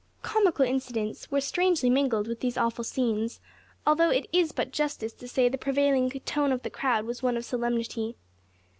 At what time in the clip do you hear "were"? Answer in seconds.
1.29-1.39